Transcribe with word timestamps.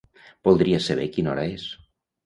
Voldria 0.49 0.81
saber 0.87 1.07
quina 1.19 1.33
hora 1.35 1.47
és. 1.55 1.71